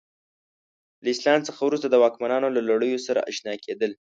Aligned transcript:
له 1.03 1.09
اسلام 1.15 1.39
څخه 1.47 1.59
وروسته 1.63 1.87
د 1.89 1.95
واکمنانو 2.03 2.47
له 2.55 2.61
لړیو 2.69 2.99
سره 3.07 3.25
اشنا 3.31 3.53
کېدل. 3.65 3.91